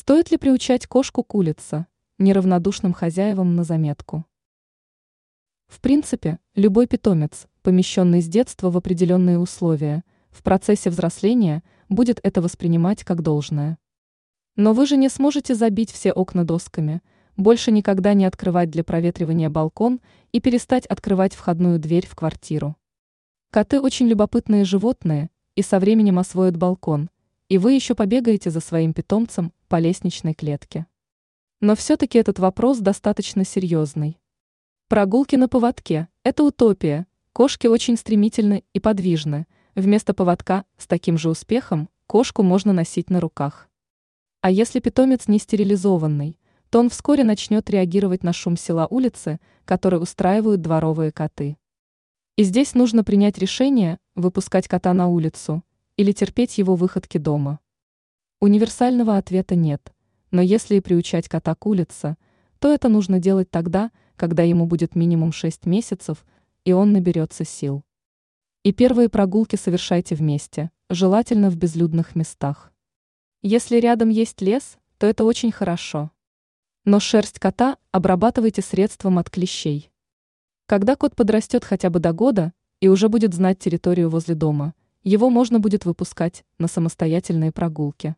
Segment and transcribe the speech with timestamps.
[0.00, 4.24] Стоит ли приучать кошку к улице, неравнодушным хозяевам на заметку?
[5.66, 12.40] В принципе, любой питомец, помещенный с детства в определенные условия, в процессе взросления будет это
[12.40, 13.76] воспринимать как должное.
[14.54, 17.02] Но вы же не сможете забить все окна досками,
[17.36, 22.76] больше никогда не открывать для проветривания балкон и перестать открывать входную дверь в квартиру.
[23.50, 27.10] Коты очень любопытные животные и со временем освоят балкон,
[27.48, 30.86] и вы еще побегаете за своим питомцем по лестничной клетке.
[31.60, 34.18] Но все-таки этот вопрос достаточно серьезный.
[34.88, 41.28] Прогулки на поводке– это утопия, кошки очень стремительны и подвижны, вместо поводка с таким же
[41.28, 43.68] успехом кошку можно носить на руках.
[44.40, 46.38] А если питомец не стерилизованный,
[46.70, 51.58] то он вскоре начнет реагировать на шум села улицы, который устраивают дворовые коты.
[52.36, 55.64] И здесь нужно принять решение, выпускать кота на улицу
[55.96, 57.58] или терпеть его выходки дома.
[58.40, 59.92] Универсального ответа нет,
[60.30, 62.16] но если и приучать кота к улице,
[62.60, 66.24] то это нужно делать тогда, когда ему будет минимум 6 месяцев,
[66.64, 67.82] и он наберется сил.
[68.62, 72.72] И первые прогулки совершайте вместе, желательно в безлюдных местах.
[73.42, 76.12] Если рядом есть лес, то это очень хорошо.
[76.84, 79.90] Но шерсть кота обрабатывайте средством от клещей.
[80.66, 85.28] Когда кот подрастет хотя бы до года и уже будет знать территорию возле дома, его
[85.28, 88.14] можно будет выпускать на самостоятельные прогулки.